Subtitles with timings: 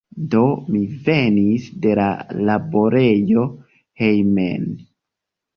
[0.35, 0.39] Do
[0.75, 0.79] mi
[1.09, 2.07] venis de la
[2.47, 3.45] laborejo
[4.03, 4.69] hejmen.